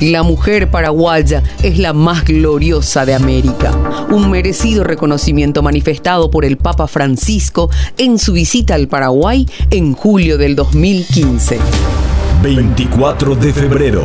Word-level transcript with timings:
La 0.00 0.22
mujer 0.22 0.70
paraguaya 0.70 1.42
es 1.60 1.76
la 1.76 1.92
más 1.92 2.24
gloriosa 2.24 3.04
de 3.04 3.14
América, 3.14 3.72
un 4.10 4.30
merecido 4.30 4.84
reconocimiento 4.84 5.60
manifestado 5.60 6.30
por 6.30 6.44
el 6.44 6.56
Papa 6.56 6.86
Francisco 6.86 7.68
en 7.96 8.20
su 8.20 8.32
visita 8.32 8.74
al 8.74 8.86
Paraguay 8.86 9.48
en 9.70 9.94
julio 9.94 10.38
del 10.38 10.54
2015. 10.54 11.58
24 12.44 13.34
de 13.34 13.52
febrero, 13.52 14.04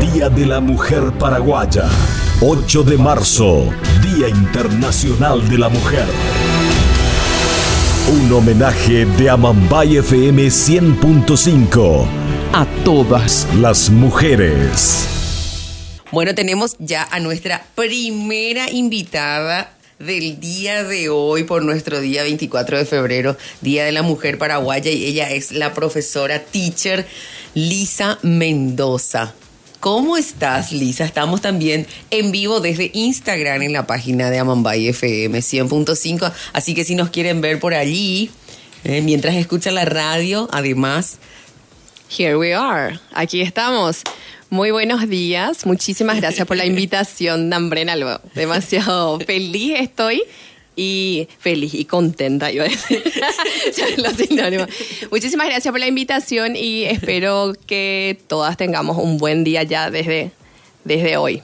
Día 0.00 0.30
de 0.30 0.46
la 0.46 0.60
Mujer 0.60 1.12
Paraguaya. 1.18 1.84
8 2.40 2.82
de 2.82 2.96
marzo, 2.96 3.66
Día 4.16 4.30
Internacional 4.30 5.46
de 5.46 5.58
la 5.58 5.68
Mujer. 5.68 6.06
Un 8.10 8.32
homenaje 8.32 9.04
de 9.04 9.28
Amambay 9.28 9.98
FM 9.98 10.46
100.5 10.46 12.21
A 12.54 12.66
todas. 12.84 13.48
las 13.54 13.88
mujeres. 13.88 15.08
Bueno, 16.10 16.34
tenemos 16.34 16.76
ya 16.78 17.08
a 17.10 17.18
nuestra 17.18 17.64
primera 17.74 18.70
invitada 18.70 19.72
del 19.98 20.38
día 20.38 20.84
de 20.84 21.08
hoy 21.08 21.44
por 21.44 21.64
nuestro 21.64 21.98
día 22.02 22.24
24 22.24 22.76
de 22.76 22.84
febrero, 22.84 23.38
Día 23.62 23.86
de 23.86 23.92
la 23.92 24.02
Mujer 24.02 24.36
Paraguaya, 24.36 24.90
y 24.90 25.06
ella 25.06 25.30
es 25.30 25.52
la 25.52 25.72
profesora 25.72 26.40
teacher 26.40 27.06
Lisa 27.54 28.18
Mendoza. 28.20 29.32
¿Cómo 29.80 30.18
estás, 30.18 30.72
Lisa? 30.72 31.06
Estamos 31.06 31.40
también 31.40 31.86
en 32.10 32.32
vivo 32.32 32.60
desde 32.60 32.90
Instagram 32.92 33.62
en 33.62 33.72
la 33.72 33.86
página 33.86 34.28
de 34.28 34.38
Amambay 34.38 34.88
FM 34.88 35.38
100.5, 35.38 36.30
así 36.52 36.74
que 36.74 36.84
si 36.84 36.96
nos 36.96 37.08
quieren 37.08 37.40
ver 37.40 37.58
por 37.58 37.72
allí, 37.72 38.30
eh, 38.84 39.00
mientras 39.00 39.36
escuchan 39.36 39.74
la 39.74 39.86
radio, 39.86 40.50
además, 40.52 41.16
Here 42.16 42.36
we 42.36 42.52
are. 42.54 42.98
Aquí 43.14 43.40
estamos. 43.40 44.02
Muy 44.50 44.70
buenos 44.70 45.08
días. 45.08 45.64
Muchísimas 45.66 46.18
gracias 46.20 46.46
por 46.46 46.56
la 46.56 46.66
invitación, 46.66 47.48
Nambrena. 47.48 47.96
Lo- 47.96 48.20
Demasiado 48.34 49.18
feliz 49.20 49.74
estoy 49.78 50.22
y 50.76 51.28
feliz 51.38 51.74
y 51.74 51.84
contenta, 51.84 52.50
iba 52.50 52.64
a 52.64 52.68
decir. 52.68 53.02
Los 53.98 54.14
sinónimos. 54.14 54.68
Muchísimas 55.10 55.46
gracias 55.46 55.70
por 55.72 55.80
la 55.80 55.86
invitación 55.86 56.56
y 56.56 56.84
espero 56.84 57.54
que 57.66 58.18
todas 58.26 58.56
tengamos 58.56 58.98
un 58.98 59.18
buen 59.18 59.44
día 59.44 59.62
ya 59.62 59.90
desde, 59.90 60.32
desde 60.84 61.16
hoy 61.16 61.42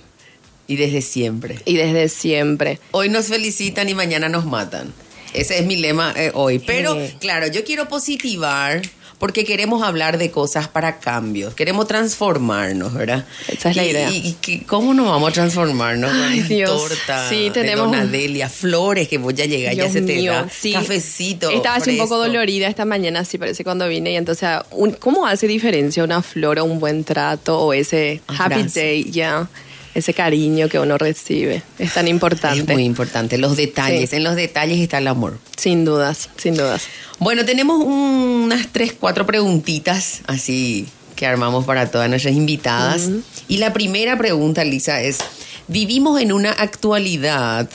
y 0.67 0.77
desde 0.77 1.01
siempre. 1.03 1.59
y 1.65 1.77
desde 1.77 2.09
siempre. 2.09 2.79
Hoy 2.91 3.09
nos 3.09 3.27
felicitan 3.27 3.89
y 3.89 3.95
mañana 3.95 4.29
nos 4.29 4.45
matan. 4.45 4.93
Ese 5.35 5.59
es 5.59 5.67
mi 5.67 5.77
lema 5.77 6.15
eh, 6.17 6.31
hoy. 6.35 6.59
Pero, 6.59 6.99
Eh. 6.99 7.15
claro, 7.21 7.47
yo 7.49 7.63
quiero 7.65 7.87
positivar 7.89 8.81
porque 9.19 9.45
queremos 9.45 9.83
hablar 9.83 10.17
de 10.19 10.31
cosas 10.31 10.69
para 10.69 10.99
cambios. 11.01 11.55
Queremos 11.55 11.87
transformarnos, 11.89 12.95
¿verdad? 12.95 13.25
Esa 13.49 13.71
es 13.71 13.77
la 13.77 13.85
Y- 13.85 13.91
idea. 13.91 14.11
Y, 14.11 14.37
cómo 14.67 14.95
nos 14.95 15.07
vamos 15.09 15.31
a 15.31 15.33
transformarnos? 15.33 16.11
Ay, 16.13 16.41
Dios. 16.43 16.71
Torta 16.89 17.29
Sí, 17.29 17.45
de 17.45 17.51
tenemos- 17.51 17.87
Dona 17.91 18.07
Delia, 18.07 18.49
flores 18.49 19.09
que 19.09 19.19
voy 19.19 19.35
a 19.41 19.47
llegar, 19.47 19.75
ya 19.75 19.83
Dios 19.85 19.93
se 19.93 20.03
te 20.03 20.17
mío, 20.17 20.33
da. 20.33 20.49
sí. 20.49 20.73
Cafecito. 20.73 21.51
Estaba 21.51 21.77
así 21.77 21.91
un 21.91 21.99
poco 21.99 22.17
dolorida 22.19 22.69
esta 22.69 22.85
mañana, 22.85 23.25
sí 23.25 23.39
parece 23.39 23.65
cuando 23.65 23.89
vine. 23.89 24.13
Y 24.13 24.17
entonces, 24.17 24.49
un- 24.71 24.93
¿cómo 24.93 25.27
hace 25.27 25.47
diferencia 25.49 26.05
una 26.05 26.23
flor 26.23 26.59
o 26.61 26.65
un 26.65 26.79
buen 26.79 27.03
trato 27.05 27.59
o 27.59 27.73
ese 27.73 28.21
happy 28.29 28.55
Abrazo. 28.55 28.79
day, 28.81 29.11
ya? 29.11 29.49
Ese 29.95 30.15
cariño 30.15 30.69
que 30.69 30.79
uno 30.79 30.99
recibe. 30.99 31.63
Es 31.79 31.95
tan 31.95 32.09
importante. 32.09 32.61
Es 32.61 32.69
muy 32.69 32.85
importante. 32.85 33.39
Los 33.39 33.57
detalles. 33.57 34.11
Sí. 34.11 34.17
En 34.17 34.25
los 34.25 34.37
detalles 34.37 34.79
está 34.79 34.99
el 34.99 35.09
amor. 35.09 35.39
Sin 35.57 35.85
dudas, 35.85 36.31
sin 36.37 36.55
dudas. 36.55 36.85
Bueno, 37.19 37.45
tenemos 37.45 37.85
unas 37.85 38.69
tres, 38.69 38.95
cuatro 38.99 39.27
preguntitas 39.27 40.21
así 40.27 40.87
que 41.19 41.27
armamos 41.27 41.65
para 41.65 41.91
todas 41.91 42.09
nuestras 42.09 42.35
invitadas. 42.35 43.11
Y 43.49 43.57
la 43.57 43.73
primera 43.73 44.17
pregunta, 44.17 44.63
Lisa, 44.63 45.03
es, 45.03 45.19
vivimos 45.67 46.21
en 46.21 46.33
una 46.33 46.53
actualidad 46.53 47.69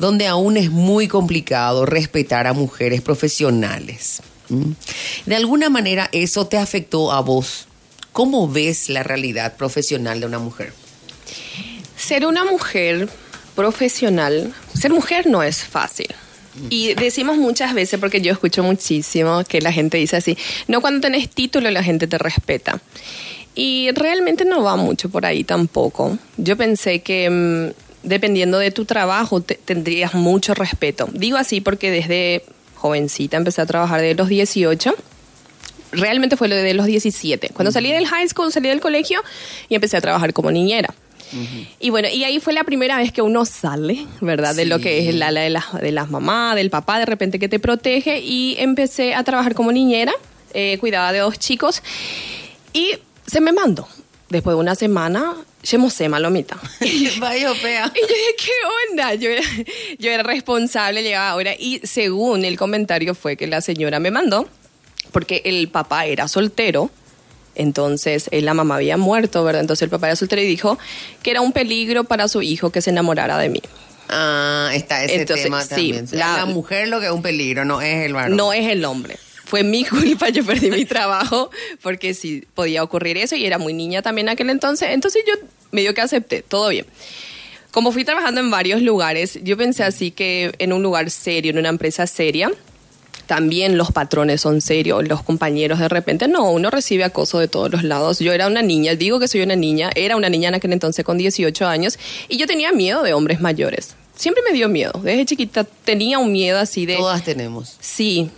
donde 0.00 0.26
aún 0.26 0.56
es 0.56 0.70
muy 0.70 1.06
complicado 1.06 1.86
respetar 1.86 2.48
a 2.48 2.54
mujeres 2.54 3.00
profesionales. 3.00 4.20
¿Mm? 4.48 4.72
De 5.26 5.36
alguna 5.36 5.70
manera 5.70 6.08
eso 6.10 6.48
te 6.48 6.56
afectó 6.58 7.12
a 7.12 7.20
vos. 7.20 7.68
¿Cómo 8.12 8.48
ves 8.48 8.88
la 8.88 9.04
realidad 9.04 9.56
profesional 9.56 10.18
de 10.18 10.26
una 10.26 10.40
mujer? 10.40 10.72
Ser 11.96 12.26
una 12.26 12.44
mujer 12.44 13.08
profesional, 13.54 14.52
ser 14.74 14.92
mujer 14.92 15.26
no 15.26 15.42
es 15.42 15.64
fácil. 15.64 16.08
Y 16.70 16.94
decimos 16.94 17.36
muchas 17.36 17.72
veces, 17.72 18.00
porque 18.00 18.20
yo 18.20 18.32
escucho 18.32 18.64
muchísimo 18.64 19.44
que 19.44 19.60
la 19.60 19.70
gente 19.72 19.96
dice 19.98 20.16
así, 20.16 20.36
no 20.66 20.80
cuando 20.80 21.00
tenés 21.00 21.28
título 21.30 21.70
la 21.70 21.84
gente 21.84 22.08
te 22.08 22.18
respeta. 22.18 22.80
Y 23.54 23.90
realmente 23.92 24.44
no 24.44 24.62
va 24.64 24.74
mucho 24.76 25.08
por 25.08 25.24
ahí 25.24 25.44
tampoco. 25.44 26.18
Yo 26.36 26.56
pensé 26.56 27.00
que 27.00 27.30
mm, 27.30 28.06
dependiendo 28.08 28.58
de 28.58 28.70
tu 28.72 28.84
trabajo 28.84 29.40
te- 29.40 29.54
tendrías 29.56 30.14
mucho 30.14 30.52
respeto. 30.54 31.08
Digo 31.12 31.36
así 31.36 31.60
porque 31.60 31.90
desde 31.92 32.44
jovencita 32.74 33.36
empecé 33.36 33.60
a 33.60 33.66
trabajar 33.66 34.00
de 34.00 34.14
los 34.14 34.28
18 34.28 34.94
realmente 35.92 36.36
fue 36.36 36.48
lo 36.48 36.56
de 36.56 36.74
los 36.74 36.86
17. 36.86 37.50
Cuando 37.54 37.72
salí 37.72 37.90
del 37.92 38.06
high 38.06 38.28
school, 38.28 38.52
salí 38.52 38.68
del 38.68 38.80
colegio 38.80 39.22
y 39.68 39.74
empecé 39.74 39.96
a 39.96 40.00
trabajar 40.00 40.32
como 40.32 40.50
niñera. 40.50 40.94
Y 41.80 41.90
bueno, 41.90 42.08
y 42.08 42.24
ahí 42.24 42.40
fue 42.40 42.52
la 42.52 42.64
primera 42.64 42.96
vez 42.96 43.12
que 43.12 43.22
uno 43.22 43.44
sale, 43.44 44.06
¿verdad? 44.20 44.54
De 44.54 44.64
lo 44.64 44.78
que 44.78 45.00
es 45.00 45.08
el 45.08 45.22
ala 45.22 45.40
de 45.40 45.50
las 45.50 45.72
de 45.80 45.92
las 45.92 46.10
mamás, 46.10 46.56
del 46.56 46.70
papá, 46.70 46.98
de 46.98 47.06
repente 47.06 47.38
que 47.38 47.48
te 47.48 47.58
protege. 47.58 48.20
Y 48.20 48.56
empecé 48.58 49.14
a 49.14 49.24
trabajar 49.24 49.54
como 49.54 49.72
niñera, 49.72 50.12
eh, 50.54 50.78
cuidaba 50.78 51.12
de 51.12 51.18
dos 51.20 51.38
chicos. 51.38 51.82
Y 52.72 52.92
se 53.26 53.40
me 53.40 53.52
mandó. 53.52 53.88
Después 54.28 54.54
de 54.54 54.60
una 54.60 54.74
semana, 54.74 55.36
se 55.62 56.08
malomita. 56.08 56.56
Vaya, 57.18 57.52
pea. 57.60 57.92
Y 57.94 58.00
yo 58.00 58.06
dije, 58.06 58.36
¿qué 58.38 58.52
onda? 58.90 59.14
Yo 59.14 59.30
era, 59.30 59.42
yo 59.98 60.10
era 60.10 60.22
responsable, 60.22 61.02
llegaba 61.02 61.30
ahora. 61.30 61.54
Y 61.58 61.80
según 61.84 62.44
el 62.44 62.56
comentario 62.56 63.14
fue 63.14 63.36
que 63.36 63.46
la 63.46 63.60
señora 63.60 64.00
me 64.00 64.10
mandó, 64.10 64.48
porque 65.12 65.42
el 65.44 65.68
papá 65.68 66.06
era 66.06 66.28
soltero, 66.28 66.90
entonces 67.58 68.28
eh, 68.30 68.40
la 68.40 68.54
mamá 68.54 68.76
había 68.76 68.96
muerto, 68.96 69.44
¿verdad? 69.44 69.60
Entonces 69.60 69.82
el 69.82 69.90
papá 69.90 70.06
era 70.06 70.16
soltero 70.16 70.40
y 70.40 70.46
dijo 70.46 70.78
que 71.22 71.30
era 71.30 71.40
un 71.42 71.52
peligro 71.52 72.04
para 72.04 72.28
su 72.28 72.40
hijo 72.42 72.70
que 72.70 72.80
se 72.80 72.90
enamorara 72.90 73.36
de 73.38 73.48
mí. 73.50 73.60
Ah, 74.08 74.70
está 74.72 75.04
ese 75.04 75.16
Entonces, 75.20 75.44
tema 75.44 75.62
sí, 75.62 75.68
también. 75.68 76.08
la- 76.12 76.38
la 76.38 76.46
mujer 76.46 76.88
lo 76.88 76.98
que 77.00 77.06
es 77.06 77.12
un 77.12 77.20
peligro, 77.22 77.64
no 77.66 77.82
es 77.82 78.06
el 78.06 78.14
varón. 78.14 78.36
No 78.36 78.52
es 78.54 78.66
el 78.66 78.84
hombre. 78.86 79.18
Fue 79.44 79.62
mi 79.64 79.84
culpa, 79.84 80.28
yo 80.30 80.44
perdí 80.44 80.70
mi 80.70 80.84
trabajo 80.86 81.50
porque 81.82 82.14
sí 82.14 82.44
podía 82.54 82.82
ocurrir 82.82 83.16
eso 83.18 83.34
y 83.36 83.44
era 83.44 83.58
muy 83.58 83.72
niña 83.74 84.00
también 84.02 84.28
en 84.28 84.32
aquel 84.32 84.48
entonces. 84.50 84.90
Entonces 84.92 85.22
yo 85.26 85.34
medio 85.72 85.92
que 85.94 86.00
acepté, 86.00 86.42
todo 86.42 86.68
bien. 86.70 86.86
Como 87.70 87.92
fui 87.92 88.04
trabajando 88.04 88.40
en 88.40 88.50
varios 88.50 88.80
lugares, 88.80 89.38
yo 89.42 89.56
pensé 89.58 89.84
así 89.84 90.10
que 90.10 90.52
en 90.58 90.72
un 90.72 90.82
lugar 90.82 91.10
serio, 91.10 91.50
en 91.50 91.58
una 91.58 91.68
empresa 91.68 92.06
seria, 92.06 92.50
también 93.28 93.76
los 93.76 93.92
patrones 93.92 94.40
son 94.40 94.60
serios, 94.60 95.06
los 95.06 95.22
compañeros 95.22 95.78
de 95.78 95.88
repente, 95.88 96.26
no, 96.26 96.50
uno 96.50 96.70
recibe 96.70 97.04
acoso 97.04 97.38
de 97.38 97.46
todos 97.46 97.70
los 97.70 97.84
lados. 97.84 98.18
Yo 98.18 98.32
era 98.32 98.46
una 98.48 98.62
niña, 98.62 98.94
digo 98.96 99.20
que 99.20 99.28
soy 99.28 99.42
una 99.42 99.54
niña, 99.54 99.90
era 99.94 100.16
una 100.16 100.28
niña 100.28 100.48
en 100.48 100.54
aquel 100.56 100.72
entonces 100.72 101.04
con 101.04 101.16
18 101.18 101.66
años 101.66 101.98
y 102.28 102.38
yo 102.38 102.46
tenía 102.46 102.72
miedo 102.72 103.02
de 103.04 103.12
hombres 103.12 103.40
mayores. 103.40 103.94
Siempre 104.16 104.42
me 104.42 104.52
dio 104.56 104.68
miedo, 104.68 104.98
desde 105.04 105.24
chiquita 105.26 105.62
tenía 105.84 106.18
un 106.18 106.32
miedo 106.32 106.58
así 106.58 106.86
de... 106.86 106.96
Todas 106.96 107.22
tenemos. 107.22 107.76
Sí, 107.78 108.30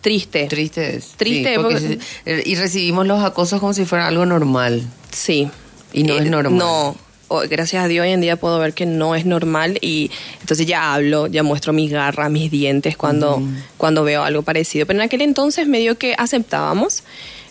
triste. 0.00 0.46
Triste 0.48 0.96
es. 0.96 1.12
Triste, 1.16 1.54
Sí, 1.54 1.62
porque 1.62 1.78
si- 1.80 2.50
y 2.50 2.54
recibimos 2.56 3.06
los 3.06 3.22
acosos 3.22 3.60
como 3.60 3.72
si 3.72 3.84
fuera 3.84 4.06
algo 4.08 4.26
normal. 4.26 4.82
Sí. 5.12 5.48
Y 5.92 6.02
no 6.02 6.18
es 6.18 6.28
normal. 6.28 6.58
No. 6.58 6.96
Gracias 7.50 7.84
a 7.84 7.88
Dios 7.88 8.04
hoy 8.04 8.12
en 8.12 8.20
día 8.20 8.36
puedo 8.36 8.58
ver 8.58 8.72
que 8.74 8.86
no 8.86 9.14
es 9.14 9.26
normal 9.26 9.78
y 9.80 10.10
entonces 10.40 10.66
ya 10.66 10.94
hablo, 10.94 11.26
ya 11.26 11.42
muestro 11.42 11.72
mi 11.72 11.88
garra, 11.88 12.28
mis 12.28 12.50
dientes 12.50 12.96
cuando, 12.96 13.42
cuando 13.76 14.02
veo 14.04 14.22
algo 14.24 14.42
parecido. 14.42 14.86
Pero 14.86 14.98
en 14.98 15.04
aquel 15.06 15.20
entonces 15.22 15.66
medio 15.68 15.98
que 15.98 16.14
aceptábamos. 16.16 17.02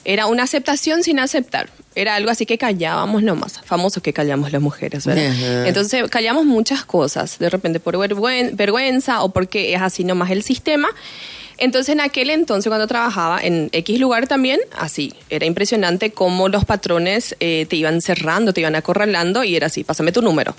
Era 0.05 0.27
una 0.27 0.43
aceptación 0.43 1.03
sin 1.03 1.19
aceptar. 1.19 1.69
Era 1.93 2.15
algo 2.15 2.31
así 2.31 2.45
que 2.45 2.57
callábamos 2.57 3.23
nomás. 3.23 3.59
Famoso 3.65 4.01
que 4.01 4.13
callamos 4.13 4.53
las 4.53 4.61
mujeres, 4.61 5.05
¿verdad? 5.05 5.27
Ajá. 5.31 5.67
Entonces 5.67 6.09
callamos 6.09 6.45
muchas 6.45 6.85
cosas. 6.85 7.37
De 7.39 7.49
repente 7.49 7.81
por 7.81 7.97
vergüen- 7.97 8.55
vergüenza 8.55 9.21
o 9.21 9.33
porque 9.33 9.73
es 9.73 9.81
así 9.81 10.05
nomás 10.05 10.31
el 10.31 10.43
sistema. 10.43 10.87
Entonces, 11.57 11.93
en 11.93 12.01
aquel 12.01 12.29
entonces, 12.29 12.69
cuando 12.69 12.87
trabajaba 12.87 13.39
en 13.41 13.69
X 13.71 13.99
lugar 13.99 14.27
también, 14.27 14.59
así, 14.77 15.13
era 15.29 15.45
impresionante 15.45 16.11
cómo 16.11 16.49
los 16.49 16.65
patrones 16.65 17.35
eh, 17.39 17.65
te 17.67 17.75
iban 17.75 18.01
cerrando, 18.01 18.53
te 18.53 18.61
iban 18.61 18.75
acorralando 18.75 19.43
y 19.43 19.55
era 19.55 19.67
así, 19.67 19.83
pásame 19.83 20.11
tu 20.11 20.21
número. 20.21 20.55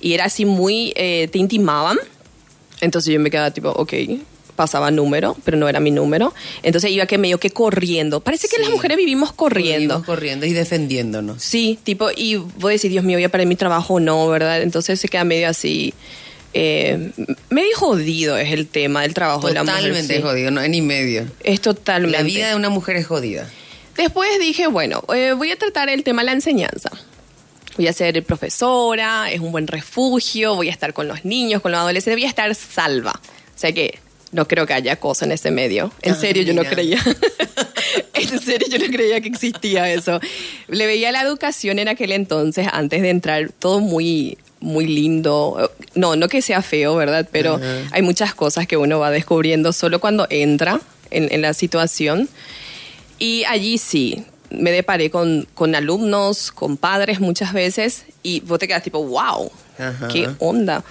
Y 0.00 0.14
era 0.14 0.24
así 0.24 0.44
muy, 0.44 0.92
eh, 0.96 1.28
te 1.30 1.38
intimaban. 1.38 1.98
Entonces 2.80 3.12
yo 3.12 3.20
me 3.20 3.30
quedaba 3.30 3.50
tipo, 3.52 3.68
ok, 3.70 3.92
pasaba 4.56 4.90
número, 4.90 5.36
pero 5.44 5.56
no 5.56 5.68
era 5.68 5.80
mi 5.80 5.90
número. 5.90 6.34
Entonces 6.62 6.90
iba 6.90 7.06
que 7.06 7.18
medio 7.18 7.38
que 7.38 7.50
corriendo. 7.50 8.20
Parece 8.20 8.48
que 8.48 8.56
Sí. 8.56 8.62
las 8.62 8.70
mujeres 8.70 8.96
vivimos 8.96 9.32
corriendo. 9.32 9.94
Vivimos 9.96 10.04
corriendo 10.04 10.46
y 10.46 10.52
defendiéndonos. 10.52 11.42
Sí, 11.42 11.78
tipo, 11.84 12.08
y 12.16 12.36
voy 12.36 12.72
a 12.72 12.74
decir, 12.74 12.90
Dios 12.90 13.04
mío, 13.04 13.16
voy 13.16 13.24
a 13.24 13.28
parar 13.28 13.46
mi 13.46 13.56
trabajo 13.56 13.94
o 13.94 14.00
no, 14.00 14.26
¿verdad? 14.28 14.62
Entonces 14.62 14.98
se 15.00 15.08
queda 15.08 15.24
medio 15.24 15.48
así, 15.48 15.94
eh, 16.54 17.10
medio 17.50 17.76
jodido 17.76 18.36
es 18.36 18.52
el 18.52 18.66
tema 18.66 19.02
del 19.02 19.14
trabajo 19.14 19.46
de 19.48 19.54
la 19.54 19.62
mujer. 19.64 19.76
Totalmente 19.78 20.16
sí. 20.16 20.22
jodido, 20.22 20.50
no 20.50 20.60
es 20.60 20.68
ni 20.70 20.82
medio. 20.82 21.26
Es 21.42 21.60
totalmente. 21.60 22.16
La 22.18 22.22
vida 22.24 22.48
de 22.48 22.54
una 22.56 22.68
mujer 22.68 22.96
es 22.96 23.06
jodida. 23.06 23.48
Después 23.96 24.28
dije, 24.40 24.66
bueno, 24.66 25.02
eh, 25.14 25.32
voy 25.36 25.50
a 25.50 25.56
tratar 25.56 25.88
el 25.88 26.02
tema 26.02 26.22
de 26.22 26.26
la 26.26 26.32
enseñanza. 26.32 26.90
voy 27.76 27.88
a 27.88 27.92
ser 27.92 28.22
profesora, 28.24 29.30
es 29.30 29.40
un 29.40 29.52
buen 29.52 29.66
refugio, 29.66 30.54
voy 30.54 30.68
a 30.68 30.72
estar 30.72 30.92
con 30.94 31.08
los 31.08 31.24
niños, 31.24 31.60
con 31.62 31.72
los 31.72 31.80
adolescentes, 31.80 32.16
voy 32.16 32.24
a 32.24 32.28
estar 32.28 32.54
salva. 32.54 33.12
O 33.54 33.58
sea 33.58 33.72
que 33.72 33.98
no 34.30 34.48
creo 34.48 34.66
que 34.66 34.72
haya 34.72 34.96
cosa 34.96 35.26
en 35.26 35.32
ese 35.32 35.50
medio. 35.50 35.92
En 36.02 36.12
Ah, 36.14 36.16
serio, 36.16 36.42
yo 36.42 36.54
no 36.54 36.64
creía. 36.64 36.98
en 38.14 38.40
serio, 38.40 38.66
yo 38.70 38.78
no 38.78 38.86
creía 38.86 39.20
que 39.20 39.28
existía 39.28 39.92
eso. 39.92 40.20
Le 40.68 40.86
veía 40.86 41.12
la 41.12 41.20
educación 41.22 41.78
en 41.78 41.88
aquel 41.88 42.12
entonces, 42.12 42.66
antes 42.72 43.02
de 43.02 43.10
entrar, 43.10 43.50
todo 43.52 43.80
muy 43.80 44.38
muy 44.62 44.86
lindo. 44.86 45.70
No, 45.94 46.16
no 46.16 46.28
que 46.28 46.40
sea 46.40 46.62
feo, 46.62 46.96
¿verdad? 46.96 47.28
Pero 47.30 47.60
hay 47.90 48.02
muchas 48.02 48.34
cosas 48.34 48.66
que 48.66 48.76
uno 48.76 48.98
va 48.98 49.10
descubriendo 49.10 49.72
solo 49.72 50.00
cuando 50.00 50.26
entra 50.30 50.80
en, 51.10 51.28
en 51.30 51.42
la 51.42 51.52
situación. 51.52 52.28
Y 53.18 53.44
allí 53.44 53.78
sí, 53.78 54.24
me 54.50 54.70
deparé 54.70 55.10
con, 55.10 55.46
con 55.54 55.74
alumnos, 55.74 56.52
con 56.52 56.76
padres 56.76 57.20
muchas 57.20 57.52
veces, 57.52 58.04
y 58.22 58.40
vos 58.40 58.58
te 58.58 58.68
quedas 58.68 58.82
tipo, 58.82 59.02
wow, 59.04 59.50
Ajá. 59.78 60.08
qué 60.08 60.28
onda. 60.38 60.84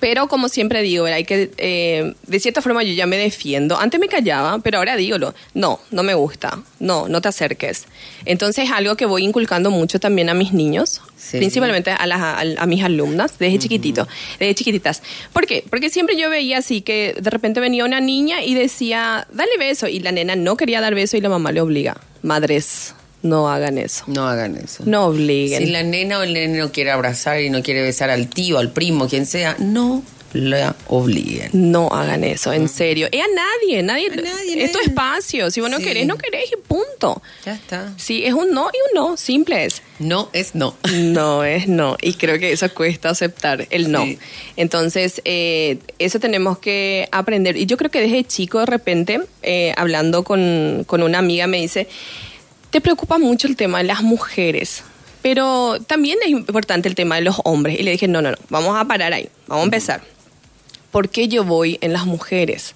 Pero 0.00 0.28
como 0.28 0.48
siempre 0.48 0.82
digo, 0.82 1.04
hay 1.04 1.24
que, 1.24 1.50
eh, 1.58 2.14
de 2.26 2.40
cierta 2.40 2.60
forma 2.62 2.82
yo 2.82 2.92
ya 2.92 3.06
me 3.06 3.16
defiendo. 3.16 3.78
Antes 3.78 4.00
me 4.00 4.08
callaba, 4.08 4.58
pero 4.58 4.78
ahora 4.78 4.96
dígolo, 4.96 5.34
no, 5.54 5.80
no 5.90 6.02
me 6.02 6.14
gusta, 6.14 6.62
no, 6.80 7.08
no 7.08 7.20
te 7.20 7.28
acerques. 7.28 7.86
Entonces 8.24 8.70
algo 8.70 8.96
que 8.96 9.06
voy 9.06 9.24
inculcando 9.24 9.70
mucho 9.70 10.00
también 10.00 10.28
a 10.28 10.34
mis 10.34 10.52
niños, 10.52 11.00
Sí. 11.16 11.38
principalmente 11.38 11.92
a, 11.92 12.04
las, 12.06 12.20
a, 12.20 12.40
a 12.40 12.66
mis 12.66 12.82
alumnas 12.82 13.38
desde 13.38 13.58
chiquitito, 13.60 14.08
desde 14.40 14.54
chiquititas. 14.56 15.02
¿Por 15.32 15.46
qué? 15.46 15.64
Porque 15.70 15.88
siempre 15.88 16.16
yo 16.16 16.28
veía 16.30 16.58
así 16.58 16.80
que 16.82 17.14
de 17.20 17.30
repente 17.30 17.60
venía 17.60 17.84
una 17.84 18.00
niña 18.00 18.42
y 18.42 18.54
decía, 18.54 19.28
dale 19.32 19.52
beso, 19.56 19.86
y 19.86 20.00
la 20.00 20.10
nena 20.10 20.34
no 20.34 20.56
quería 20.56 20.80
dar 20.80 20.94
beso 20.96 21.16
y 21.16 21.20
la 21.20 21.28
mamá 21.28 21.52
le 21.52 21.60
obliga. 21.60 21.96
Madres, 22.22 22.94
no 23.22 23.48
hagan 23.50 23.78
eso. 23.78 24.04
No 24.06 24.26
hagan 24.28 24.56
eso. 24.56 24.82
No 24.86 25.06
obliguen. 25.06 25.64
Si 25.64 25.70
la 25.70 25.82
nena 25.82 26.18
o 26.18 26.22
el 26.22 26.32
nene 26.34 26.58
no 26.58 26.72
quiere 26.72 26.90
abrazar 26.90 27.40
y 27.40 27.50
no 27.50 27.62
quiere 27.62 27.82
besar 27.82 28.10
al 28.10 28.28
tío, 28.28 28.58
al 28.58 28.72
primo, 28.72 29.08
quien 29.08 29.26
sea, 29.26 29.56
no 29.58 30.02
la 30.32 30.74
obliguen. 30.88 31.50
No 31.52 31.88
hagan 31.88 32.24
eso, 32.24 32.54
en 32.54 32.66
serio. 32.66 33.06
Es 33.12 33.20
a 33.22 33.26
nadie, 33.34 33.82
nadie. 33.82 34.06
A 34.10 34.16
nadie, 34.16 34.64
es 34.64 34.72
tu 34.72 34.78
espacio. 34.78 35.50
Si 35.50 35.60
vos 35.60 35.68
no 35.70 35.76
Sí. 35.76 35.84
querés, 35.84 36.06
no 36.06 36.16
querés 36.16 36.50
y 36.50 36.56
punto. 36.56 37.20
Ya 37.44 37.52
está. 37.52 37.92
Sí, 37.98 38.24
es 38.24 38.32
un 38.32 38.50
no 38.50 38.70
y 38.72 38.76
un 38.88 38.94
no, 39.10 39.16
simple 39.18 39.66
es. 39.66 39.82
No 39.98 40.30
es 40.32 40.54
no. 40.54 40.74
No 40.90 41.44
es 41.44 41.68
no. 41.68 41.98
Y 42.00 42.14
creo 42.14 42.38
que 42.38 42.50
eso 42.50 42.72
cuesta 42.72 43.10
aceptar, 43.10 43.66
el 43.68 43.92
no. 43.92 44.04
Sí. 44.04 44.18
Entonces, 44.56 45.20
eh, 45.26 45.78
eso 45.98 46.18
tenemos 46.18 46.58
que 46.58 47.08
aprender. 47.12 47.58
Y 47.58 47.66
yo 47.66 47.76
creo 47.76 47.90
que 47.90 48.00
desde 48.00 48.24
chico, 48.24 48.60
de 48.60 48.66
repente, 48.66 49.20
eh, 49.42 49.74
hablando 49.76 50.24
con, 50.24 50.84
con 50.86 51.02
una 51.02 51.18
amiga, 51.18 51.46
me 51.46 51.58
dice, 51.58 51.88
te 52.72 52.80
preocupa 52.80 53.18
mucho 53.18 53.46
el 53.46 53.54
tema 53.54 53.78
de 53.78 53.84
las 53.84 54.02
mujeres. 54.02 54.82
Pero 55.20 55.78
también 55.86 56.18
es 56.24 56.30
importante 56.30 56.88
el 56.88 56.96
tema 56.96 57.16
de 57.16 57.20
los 57.20 57.36
hombres. 57.44 57.78
Y 57.78 57.82
le 57.84 57.92
dije, 57.92 58.08
no, 58.08 58.22
no, 58.22 58.32
no, 58.32 58.36
vamos 58.48 58.76
a 58.76 58.84
parar 58.84 59.12
ahí, 59.12 59.28
vamos 59.46 59.62
a 59.62 59.64
empezar. 59.66 60.02
¿Por 60.90 61.10
qué 61.10 61.28
yo 61.28 61.44
voy 61.44 61.78
en 61.82 61.92
las 61.92 62.06
mujeres? 62.06 62.74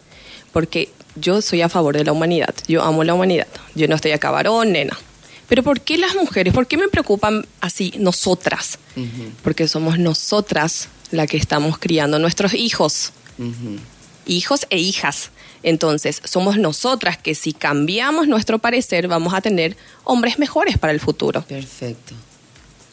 Porque 0.53 0.91
yo 1.17 1.41
soy 1.43 1.63
a 1.63 1.69
favor 1.69 1.97
de 1.97 2.05
la 2.05 2.13
humanidad, 2.13 2.55
yo 2.69 2.83
amo 2.83 3.05
la 3.05 3.15
humanidad, 3.15 3.49
yo 3.75 3.89
no 3.89 3.97
estoy 3.97 4.13
acá 4.13 4.31
varón, 4.31 4.73
nena. 4.73 4.97
Pero 5.49 5.63
¿por 5.63 5.81
qué 5.81 5.97
las 5.97 6.15
mujeres? 6.15 6.53
¿Por 6.53 6.67
qué 6.67 6.77
me 6.77 6.89
preocupan 6.89 7.47
así 7.61 7.93
nosotras? 7.99 8.79
Porque 9.43 9.67
somos 9.67 9.99
nosotras 9.99 10.89
las 11.11 11.27
que 11.27 11.39
estamos 11.39 11.79
criando 11.79 12.19
nuestros 12.19 12.53
hijos, 12.55 13.13
Ujú. 13.39 13.79
Hijos 14.27 14.67
e 14.71 14.79
hijas. 14.79 15.31
Entonces, 15.63 16.21
somos 16.25 16.59
nosotras 16.59 17.19
que 17.19 17.35
si 17.35 17.53
cambiamos 17.53 18.29
nuestro 18.29 18.59
parecer 18.59 19.09
vamos 19.09 19.35
a 19.35 19.41
tener 19.41 19.77
hombres 20.05 20.39
mejores 20.39 20.79
para 20.79 20.93
el 20.93 21.01
futuro. 21.01 21.43
Perfecto. 21.43 22.15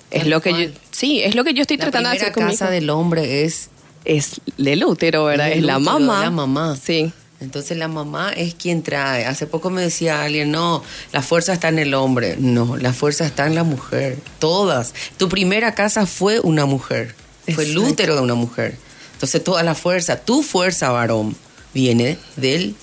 Es 0.09 0.27
lo 0.27 0.41
que 0.41 0.51
yo, 0.51 0.71
sí, 0.91 1.21
es 1.23 1.35
lo 1.35 1.43
que 1.43 1.53
yo 1.53 1.61
estoy 1.61 1.77
La 1.77 1.85
tratando 1.85 2.09
de 2.09 2.17
hacer 2.17 2.31
con 2.31 2.45
mi 2.45 2.51
casa 2.51 2.69
del 2.69 2.89
hombre 2.89 3.43
es 3.43 3.69
Es 4.05 4.41
del 4.57 4.83
útero, 4.85 5.25
¿verdad? 5.25 5.49
del 5.49 5.59
es 5.59 5.63
la 5.63 5.77
útero, 5.77 5.99
mamá. 5.99 6.21
La 6.21 6.31
mamá. 6.31 6.77
Sí. 6.81 7.11
Entonces 7.39 7.77
la 7.77 7.87
mamá 7.87 8.31
es 8.31 8.55
quien 8.55 8.83
trae. 8.83 9.25
Hace 9.25 9.47
poco 9.47 9.69
me 9.69 9.81
decía 9.81 10.23
alguien, 10.23 10.51
no, 10.51 10.81
la 11.11 11.21
fuerza 11.21 11.53
está 11.53 11.67
en 11.67 11.79
el 11.79 11.93
hombre. 11.93 12.37
No, 12.39 12.77
la 12.77 12.93
fuerza 12.93 13.25
está 13.25 13.47
en 13.47 13.55
la 13.55 13.63
mujer. 13.63 14.17
Todas. 14.39 14.93
Tu 15.17 15.27
primera 15.27 15.75
casa 15.75 16.05
fue 16.05 16.39
una 16.39 16.65
mujer. 16.65 17.15
Fue 17.53 17.65
el 17.65 17.77
útero 17.77 18.15
de 18.15 18.21
una 18.21 18.35
mujer. 18.35 18.77
Entonces 19.13 19.43
toda 19.43 19.63
la 19.63 19.75
fuerza, 19.75 20.17
tu 20.17 20.43
fuerza, 20.43 20.89
varón, 20.91 21.35
viene 21.73 22.17
de 22.35 22.73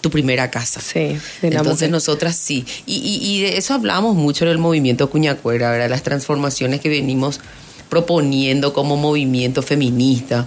tu 0.00 0.10
primera 0.10 0.50
casa. 0.50 0.80
Sí, 0.80 0.98
de 1.00 1.50
la 1.50 1.58
Entonces 1.58 1.74
mujer. 1.88 1.90
nosotras 1.90 2.36
sí. 2.36 2.64
Y, 2.86 2.96
y- 2.96 3.36
y 3.36 3.40
de 3.42 3.56
eso 3.58 3.74
hablamos 3.74 4.14
mucho 4.16 4.44
en 4.44 4.50
el 4.50 4.58
movimiento 4.58 5.08
Cuñacuera, 5.10 5.70
¿verdad? 5.70 5.88
Las 5.90 6.02
transformaciones 6.02 6.80
que 6.80 6.88
venimos 6.88 7.40
proponiendo 7.88 8.72
como 8.72 8.96
movimiento 8.96 9.62
feminista 9.62 10.46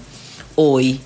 hoy. 0.56 1.00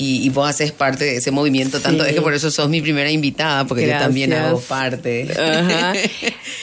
Y, 0.00 0.24
y 0.24 0.30
vos 0.30 0.48
haces 0.48 0.72
parte 0.72 1.04
de 1.04 1.16
ese 1.16 1.30
movimiento, 1.30 1.78
tanto 1.80 2.06
es 2.06 2.14
que 2.14 2.22
por 2.22 2.32
eso 2.32 2.50
sos 2.50 2.70
mi 2.70 2.80
primera 2.80 3.10
invitada, 3.10 3.66
porque 3.66 3.86
yo 3.86 3.92
también 3.98 4.32
hago 4.32 4.58
parte. 4.58 5.28
Ajá. 5.30 5.92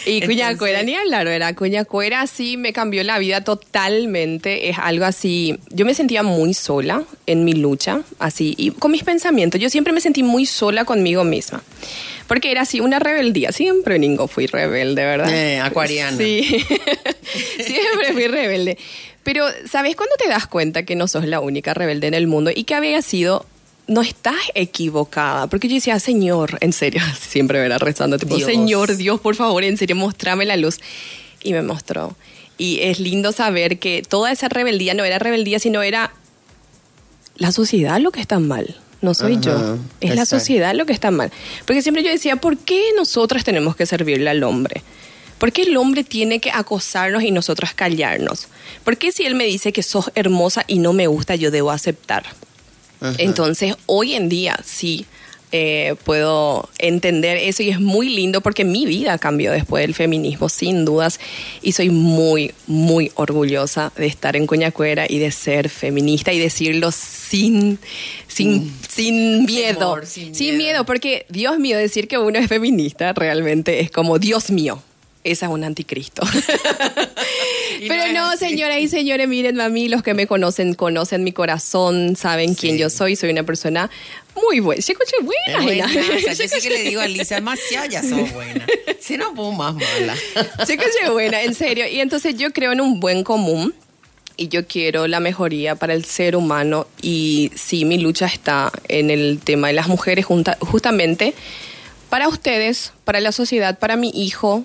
Y 0.07 0.21
Cuña 0.25 0.57
Cuera, 0.57 0.81
ni 0.81 0.95
hablar, 0.95 1.25
¿verdad? 1.25 1.53
Cuña 1.53 1.85
Cuera 1.85 2.25
sí 2.25 2.57
me 2.57 2.73
cambió 2.73 3.03
la 3.03 3.19
vida 3.19 3.41
totalmente. 3.41 4.69
Es 4.69 4.77
algo 4.79 5.05
así. 5.05 5.59
Yo 5.69 5.85
me 5.85 5.93
sentía 5.93 6.23
muy 6.23 6.55
sola 6.55 7.03
en 7.27 7.43
mi 7.43 7.53
lucha, 7.53 8.01
así, 8.17 8.55
y 8.57 8.71
con 8.71 8.89
mis 8.89 9.03
pensamientos. 9.03 9.61
Yo 9.61 9.69
siempre 9.69 9.93
me 9.93 10.01
sentí 10.01 10.23
muy 10.23 10.47
sola 10.47 10.83
conmigo 10.83 11.23
misma. 11.23 11.61
Porque 12.27 12.51
era 12.51 12.61
así, 12.61 12.79
una 12.79 12.99
rebeldía. 12.99 13.51
Siempre 13.51 13.99
Ningo 13.99 14.27
fui 14.27 14.47
rebelde, 14.47 15.05
¿verdad? 15.05 15.33
Eh, 15.33 15.59
acuariana. 15.59 16.17
Sí. 16.17 16.43
siempre 17.57 18.13
fui 18.13 18.27
rebelde. 18.27 18.77
Pero, 19.27 19.45
¿sabes 19.69 19.97
cuándo 19.97 20.15
te 20.17 20.29
das 20.29 20.47
cuenta 20.47 20.83
que 20.83 20.95
no 20.95 21.05
sos 21.09 21.25
la 21.25 21.41
única 21.41 21.73
rebelde 21.73 22.07
en 22.07 22.13
el 22.13 22.27
mundo 22.27 22.49
y 22.55 22.63
que 22.63 22.75
había 22.75 23.01
sido 23.01 23.45
no 23.85 24.01
estás 24.01 24.37
equivocada, 24.53 25.47
porque 25.47 25.67
yo 25.67 25.75
decía, 25.75 25.99
Señor, 25.99 26.57
en 26.61 26.71
serio, 26.71 27.01
siempre 27.19 27.59
verá 27.59 27.77
rezando, 27.77 28.17
tipo, 28.17 28.37
Dios. 28.37 28.49
Señor, 28.49 28.95
Dios, 28.95 29.19
por 29.19 29.35
favor, 29.35 29.65
en 29.65 29.75
serio, 29.75 29.97
mostrame 29.97 30.45
la 30.45 30.55
luz. 30.55 30.79
Y 31.43 31.51
me 31.51 31.61
mostró. 31.61 32.15
Y 32.57 32.79
es 32.83 33.01
lindo 33.01 33.33
saber 33.33 33.79
que 33.79 34.01
toda 34.01 34.31
esa 34.31 34.47
rebeldía 34.47 34.93
no 34.93 35.03
era 35.03 35.19
rebeldía, 35.19 35.59
sino 35.59 35.83
era 35.83 36.13
la 37.35 37.51
sociedad 37.51 37.99
lo 37.99 38.11
que 38.11 38.21
está 38.21 38.39
mal. 38.39 38.77
No 39.01 39.13
soy 39.13 39.33
Ajá, 39.33 39.41
yo, 39.41 39.77
es 39.99 40.15
la 40.15 40.25
sociedad 40.25 40.73
lo 40.73 40.85
que 40.85 40.93
está 40.93 41.11
mal. 41.11 41.33
Porque 41.65 41.81
siempre 41.81 42.01
yo 42.01 42.11
decía, 42.11 42.37
¿por 42.37 42.57
qué 42.57 42.81
nosotras 42.95 43.43
tenemos 43.43 43.75
que 43.75 43.85
servirle 43.85 44.29
al 44.29 44.41
hombre? 44.43 44.83
¿Por 45.37 45.51
qué 45.51 45.63
el 45.63 45.77
hombre 45.77 46.03
tiene 46.03 46.39
que 46.39 46.51
acosarnos 46.51 47.23
y 47.23 47.31
nosotras 47.31 47.73
callarnos? 47.73 48.47
¿Por 48.83 48.97
qué 48.97 49.11
si 49.11 49.25
él 49.25 49.35
me 49.35 49.45
dice 49.45 49.71
que 49.71 49.83
sos 49.83 50.11
hermosa 50.15 50.63
y 50.67 50.79
no 50.79 50.93
me 50.93 51.07
gusta, 51.07 51.35
yo 51.35 51.51
debo 51.51 51.71
aceptar? 51.71 52.25
Ajá. 52.99 53.15
Entonces, 53.19 53.75
hoy 53.85 54.13
en 54.13 54.29
día 54.29 54.59
sí 54.65 55.05
eh, 55.53 55.95
puedo 56.03 56.67
entender 56.77 57.37
eso 57.37 57.63
y 57.63 57.69
es 57.69 57.79
muy 57.79 58.09
lindo 58.09 58.41
porque 58.41 58.65
mi 58.65 58.85
vida 58.85 59.17
cambió 59.17 59.53
después 59.53 59.81
del 59.81 59.93
feminismo, 59.93 60.49
sin 60.49 60.83
dudas, 60.83 61.21
y 61.61 61.71
soy 61.71 61.89
muy, 61.89 62.51
muy 62.67 63.13
orgullosa 63.15 63.93
de 63.95 64.07
estar 64.07 64.35
en 64.35 64.45
Coñacuera 64.45 65.05
y 65.07 65.19
de 65.19 65.31
ser 65.31 65.69
feminista 65.69 66.33
y 66.33 66.39
decirlo 66.39 66.91
sin, 66.91 67.79
sin, 68.27 68.73
sin 68.89 69.45
miedo. 69.45 69.79
Temor, 69.79 70.05
sin 70.05 70.33
miedo. 70.33 70.57
miedo, 70.57 70.85
porque 70.85 71.25
Dios 71.29 71.57
mío, 71.59 71.77
decir 71.77 72.09
que 72.09 72.17
uno 72.17 72.39
es 72.39 72.49
feminista 72.49 73.13
realmente 73.13 73.79
es 73.79 73.89
como 73.89 74.19
Dios 74.19 74.49
mío. 74.49 74.83
Esa 75.31 75.45
es 75.47 75.51
un 75.51 75.63
anticristo. 75.63 76.21
Pero 77.87 78.07
no 78.13 78.31
no, 78.31 78.37
señoras 78.37 78.79
y 78.79 78.87
señores, 78.87 79.27
miren 79.27 79.59
a 79.61 79.69
mí, 79.69 79.87
los 79.89 80.01
que 80.03 80.13
me 80.13 80.25
conocen, 80.27 80.73
conocen 80.73 81.23
mi 81.23 81.31
corazón, 81.31 82.15
saben 82.15 82.55
quién 82.55 82.73
Sí. 82.75 82.79
yo 82.79 82.89
soy, 82.89 83.15
soy 83.15 83.29
una 83.29 83.43
persona 83.43 83.89
muy 84.41 84.59
buena. 84.59 84.81
Se 84.81 84.93
escucha 84.93 85.15
buena, 85.21 85.61
buena, 85.63 85.85
o 85.85 86.19
sea, 86.19 86.33
yo 86.33 86.47
sí 86.47 86.61
que 86.61 86.69
le 86.69 86.83
digo 86.83 87.01
a 87.01 87.07
Lisa, 87.07 87.35
demasiado 87.35 87.87
ya 87.89 88.01
sos 88.01 88.31
buena. 88.33 88.65
Si 88.99 89.17
no, 89.17 89.33
puedo 89.33 89.51
más 89.51 89.73
mala. 89.75 90.15
Se 90.65 90.73
escucha 90.73 91.11
buena, 91.11 91.41
en 91.43 91.53
serio. 91.53 91.87
Y 91.87 91.99
entonces 91.99 92.35
yo 92.37 92.51
creo 92.51 92.71
en 92.71 92.81
un 92.81 92.99
buen 92.99 93.23
común 93.23 93.73
y 94.37 94.47
yo 94.49 94.65
quiero 94.67 95.07
la 95.07 95.19
mejoría 95.19 95.75
para 95.75 95.93
el 95.93 96.05
ser 96.05 96.35
humano 96.35 96.87
y 97.01 97.51
sí, 97.55 97.85
mi 97.85 97.97
lucha 97.99 98.25
está 98.27 98.71
en 98.87 99.09
el 99.11 99.39
tema 99.43 99.67
de 99.67 99.73
las 99.73 99.87
mujeres 99.87 100.25
junta- 100.25 100.57
justamente 100.61 101.33
para 102.09 102.27
ustedes, 102.27 102.93
para 103.03 103.19
la 103.19 103.31
sociedad, 103.31 103.77
para 103.79 103.95
mi 103.97 104.09
hijo, 104.13 104.63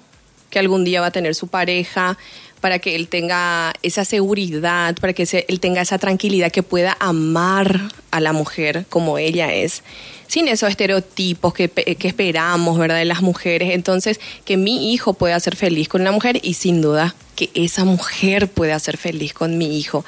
que 0.52 0.58
algún 0.58 0.84
día 0.84 1.00
va 1.00 1.08
a 1.08 1.10
tener 1.10 1.34
su 1.34 1.48
pareja, 1.48 2.18
para 2.60 2.78
que 2.78 2.94
él 2.94 3.08
tenga 3.08 3.72
esa 3.82 4.04
seguridad, 4.04 4.94
para 5.00 5.14
que 5.14 5.26
él 5.48 5.58
tenga 5.58 5.80
esa 5.80 5.98
tranquilidad, 5.98 6.52
que 6.52 6.62
pueda 6.62 6.96
amar 7.00 7.80
a 8.12 8.20
la 8.20 8.32
mujer 8.32 8.86
como 8.88 9.18
ella 9.18 9.52
es, 9.52 9.82
sin 10.28 10.46
esos 10.46 10.68
estereotipos 10.70 11.54
que, 11.54 11.68
que 11.68 12.06
esperamos, 12.06 12.78
¿verdad?, 12.78 12.98
de 12.98 13.04
las 13.04 13.20
mujeres. 13.20 13.70
Entonces, 13.72 14.20
que 14.44 14.56
mi 14.56 14.92
hijo 14.92 15.14
pueda 15.14 15.40
ser 15.40 15.56
feliz 15.56 15.88
con 15.88 16.02
una 16.02 16.12
mujer 16.12 16.38
y 16.40 16.54
sin 16.54 16.80
duda 16.80 17.16
que 17.34 17.50
esa 17.54 17.84
mujer 17.84 18.46
pueda 18.48 18.78
ser 18.78 18.96
feliz 18.96 19.32
con 19.32 19.58
mi 19.58 19.78
hijo. 19.78 20.04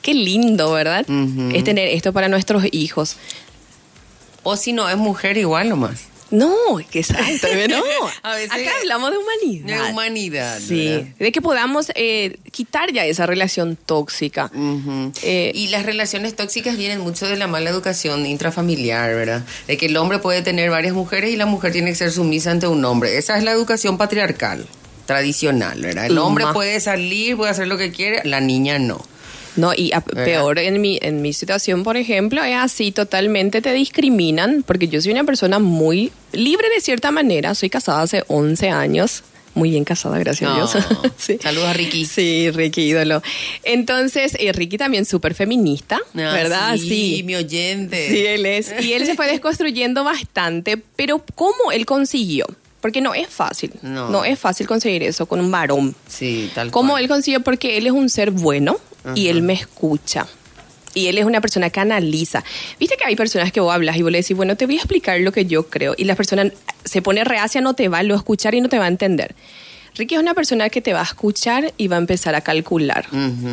Qué 0.00 0.14
lindo, 0.14 0.70
¿verdad? 0.70 1.04
Es 1.52 1.64
tener 1.64 1.88
esto 1.88 2.12
para 2.12 2.28
nuestros 2.28 2.62
hijos. 2.70 3.16
O 4.44 4.56
si 4.56 4.72
no, 4.72 4.88
es 4.88 4.96
mujer 4.96 5.36
igual 5.38 5.68
nomás. 5.68 6.04
No, 6.30 6.52
que 6.90 6.98
exacto, 7.00 7.46
no. 7.68 7.82
A 8.22 8.34
veces- 8.34 8.50
Acá 8.50 8.70
hablamos 8.80 9.10
de 9.12 9.18
humanidad. 9.18 9.84
De 9.84 9.90
humanidad, 9.92 10.58
Sí, 10.60 10.88
¿verdad? 10.88 11.06
de 11.18 11.32
que 11.32 11.40
podamos 11.40 11.92
eh, 11.94 12.36
quitar 12.50 12.92
ya 12.92 13.04
esa 13.04 13.26
relación 13.26 13.76
tóxica. 13.76 14.50
Eh, 15.22 15.52
y 15.54 15.68
las 15.68 15.86
relaciones 15.86 16.34
tóxicas 16.34 16.76
vienen 16.76 17.00
mucho 17.00 17.26
de 17.26 17.36
la 17.36 17.46
mala 17.46 17.70
educación 17.70 18.26
intrafamiliar, 18.26 19.14
¿verdad? 19.14 19.42
De 19.68 19.76
que 19.76 19.86
el 19.86 19.96
hombre 19.96 20.18
puede 20.18 20.42
tener 20.42 20.70
varias 20.70 20.94
mujeres 20.94 21.30
y 21.30 21.36
la 21.36 21.46
mujer 21.46 21.72
tiene 21.72 21.90
que 21.90 21.96
ser 21.96 22.10
sumisa 22.10 22.50
ante 22.50 22.66
un 22.66 22.84
hombre. 22.84 23.16
Esa 23.18 23.38
es 23.38 23.44
la 23.44 23.52
educación 23.52 23.96
patriarcal, 23.96 24.66
tradicional, 25.06 25.80
¿verdad? 25.80 26.06
El 26.06 26.18
hombre 26.18 26.44
puede 26.52 26.80
salir, 26.80 27.36
puede 27.36 27.50
hacer 27.52 27.68
lo 27.68 27.78
que 27.78 27.92
quiere, 27.92 28.22
la 28.24 28.40
niña 28.40 28.78
no. 28.78 29.00
No, 29.56 29.72
y 29.74 29.90
peor 30.14 30.58
en 30.58 30.80
mi, 30.80 30.98
en 31.02 31.22
mi 31.22 31.32
situación, 31.32 31.82
por 31.82 31.96
ejemplo, 31.96 32.42
es 32.44 32.56
así, 32.56 32.92
totalmente 32.92 33.60
te 33.62 33.72
discriminan, 33.72 34.62
porque 34.66 34.88
yo 34.88 35.00
soy 35.00 35.12
una 35.12 35.24
persona 35.24 35.58
muy 35.58 36.12
libre 36.32 36.68
de 36.74 36.80
cierta 36.80 37.10
manera, 37.10 37.54
soy 37.54 37.70
casada 37.70 38.02
hace 38.02 38.22
11 38.28 38.68
años, 38.70 39.22
muy 39.54 39.70
bien 39.70 39.84
casada, 39.84 40.18
gracias 40.18 40.50
a. 40.50 40.54
Dios. 40.54 40.76
Sí. 41.16 41.38
Saludos 41.42 41.68
a 41.68 41.72
Ricky. 41.72 42.04
Sí, 42.04 42.50
Ricky, 42.50 42.82
ídolo. 42.82 43.22
Entonces, 43.64 44.36
eh, 44.38 44.52
Ricky 44.52 44.76
también 44.76 45.04
súper 45.06 45.34
feminista, 45.34 45.96
Ah, 46.14 46.32
¿verdad? 46.34 46.76
Sí, 46.76 47.22
mi 47.24 47.34
oyente. 47.36 48.08
Sí, 48.10 48.26
él 48.26 48.44
es. 48.46 48.74
Y 48.80 48.92
él 48.92 49.06
se 49.06 49.14
fue 49.14 49.26
desconstruyendo 49.26 50.04
bastante, 50.04 50.76
pero 50.76 51.24
¿cómo 51.34 51.72
él 51.72 51.86
consiguió? 51.86 52.46
Porque 52.82 53.00
no 53.00 53.14
es 53.14 53.28
fácil. 53.28 53.72
No. 53.82 54.10
No, 54.10 54.24
es 54.24 54.38
fácil 54.38 54.66
conseguir 54.66 55.02
eso 55.02 55.26
con 55.26 55.40
un 55.40 55.50
varón. 55.50 55.96
Sí, 56.06 56.50
tal 56.54 56.70
¿Cómo 56.70 56.92
cual. 56.92 57.02
él 57.04 57.08
consiguió? 57.08 57.40
Porque 57.40 57.78
él 57.78 57.86
es 57.86 57.92
un 57.92 58.08
ser 58.10 58.30
bueno 58.30 58.76
y 59.14 59.28
él 59.28 59.42
me 59.42 59.52
escucha. 59.52 60.26
Y 60.94 61.08
él 61.08 61.18
es 61.18 61.26
una 61.26 61.42
persona 61.42 61.68
que 61.68 61.80
analiza. 61.80 62.42
Viste 62.80 62.96
que 62.96 63.04
hay 63.04 63.16
personas 63.16 63.52
que 63.52 63.60
vos 63.60 63.74
hablas 63.74 63.96
y 63.96 64.02
vos 64.02 64.10
le 64.10 64.18
decís, 64.18 64.34
bueno, 64.34 64.56
te 64.56 64.64
voy 64.64 64.76
a 64.76 64.78
explicar 64.78 65.20
lo 65.20 65.30
que 65.30 65.44
yo 65.44 65.68
creo. 65.68 65.94
Y 65.96 66.04
la 66.04 66.14
persona 66.14 66.50
se 66.84 67.02
pone 67.02 67.22
reacia, 67.22 67.60
no 67.60 67.74
te 67.74 67.88
va 67.88 67.98
a 67.98 68.02
lo 68.02 68.14
escuchar 68.14 68.54
y 68.54 68.62
no 68.62 68.70
te 68.70 68.78
va 68.78 68.86
a 68.86 68.88
entender. 68.88 69.34
Ricky 69.96 70.14
es 70.14 70.20
una 70.20 70.34
persona 70.34 70.68
que 70.68 70.80
te 70.80 70.92
va 70.92 71.00
a 71.00 71.04
escuchar 71.04 71.72
y 71.76 71.88
va 71.88 71.96
a 71.96 71.98
empezar 71.98 72.34
a 72.34 72.40
calcular 72.42 73.06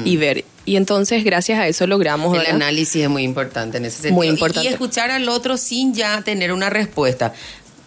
y 0.03 0.17
ver. 0.17 0.45
Y 0.65 0.75
entonces, 0.75 1.23
gracias 1.23 1.59
a 1.59 1.67
eso 1.67 1.87
logramos. 1.87 2.33
El 2.33 2.39
¿verdad? 2.39 2.55
análisis 2.55 3.03
es 3.03 3.09
muy 3.09 3.23
importante 3.23 3.77
en 3.77 3.85
ese 3.85 3.97
sentido. 3.97 4.15
Muy 4.15 4.27
importante. 4.27 4.69
Y, 4.69 4.71
escuchar 4.71 5.11
al 5.11 5.27
otro 5.29 5.57
sin 5.57 5.93
ya 5.93 6.21
tener 6.21 6.51
una 6.51 6.69
respuesta. 6.69 7.33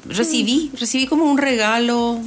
Recibí, 0.07 0.71
recibí 0.79 1.07
como 1.07 1.25
un 1.25 1.39
regalo, 1.39 2.21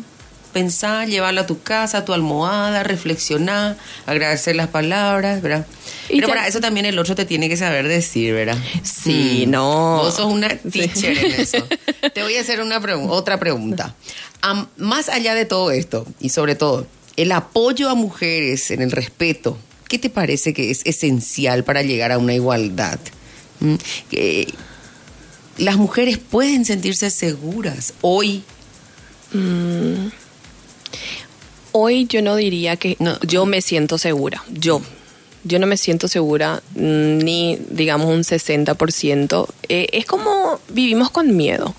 pensar, 0.53 1.08
llevarlo 1.08 1.41
a 1.41 1.46
tu 1.48 1.62
casa, 1.62 2.00
a 2.00 2.06
tu 2.06 2.13
almohada, 2.13 2.84
reflexionar, 2.84 3.77
agradecer 4.06 4.56
las 4.56 4.68
palabras, 4.68 5.41
¿verdad? 5.41 5.65
Y 6.10 6.15
Pero 6.15 6.27
ya- 6.27 6.34
para 6.36 6.48
eso 6.48 6.60
también 6.60 6.86
el 6.86 6.98
otro 7.00 7.15
te 7.15 7.25
tiene 7.25 7.48
que 7.50 7.58
saber 7.58 7.88
decir, 7.88 8.34
¿verdad? 8.34 8.58
Sí, 8.84 9.46
Mm. 9.48 9.51
no. 9.51 9.98
Vos 10.03 10.15
sos 10.15 10.25
una 10.32 10.50
Sí. 10.50 10.58
teacher 10.72 11.18
en 11.18 11.32
eso. 11.39 11.58
Te 12.13 12.24
voy 12.24 12.36
a 12.36 12.41
hacer 12.41 12.62
una 12.62 12.82
pregu- 12.82 13.08
otra 13.10 13.39
pregunta. 13.39 13.96
Más 14.77 15.10
allá 15.10 15.36
de 15.36 15.46
todo 15.46 15.72
esto, 15.72 16.06
y 16.20 16.29
sobre 16.29 16.56
todo, 16.56 16.88
el 17.18 17.32
apoyo 17.32 17.89
a 17.89 17.96
mujeres 17.96 18.72
en 18.72 18.82
el 18.82 18.91
respeto, 18.91 19.58
¿qué 19.88 20.00
te 20.00 20.10
parece 20.10 20.53
que 20.53 20.72
es 20.72 20.82
esencial 20.86 21.63
para 21.63 21.82
llegar 21.84 22.12
a 22.12 22.18
una 22.18 22.34
igualdad? 22.34 23.00
Mm, 23.60 23.75
que 24.10 24.48
las 25.58 25.75
mujeres 25.75 26.18
pueden 26.18 26.63
sentirse 26.63 27.10
seguras 27.10 27.94
hoy. 28.01 28.44
Hoy 31.72 32.05
yo 32.08 32.22
no 32.22 32.36
diría 32.36 32.77
que 32.77 32.96
No. 33.00 33.19
yo 33.22 33.46
me 33.46 33.62
siento 33.62 33.98
segura. 33.98 34.43
Yo. 34.51 34.81
Yo 35.43 35.60
no 35.60 35.67
me 35.67 35.77
siento 35.77 36.08
segura 36.08 36.62
mm, 36.75 37.17
ni, 37.19 37.58
digamos, 37.69 38.08
un 38.08 38.22
60%. 38.24 39.48
Eh, 39.69 39.88
es 39.93 40.05
como 40.05 40.60
vivimos 40.69 41.12
con 41.12 41.36
miedo. 41.38 41.74